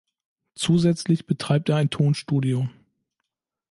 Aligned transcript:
Zusätzlich 0.55 1.27
betreibt 1.27 1.69
er 1.69 1.75
ein 1.75 1.91
Tonstudio. 1.91 2.67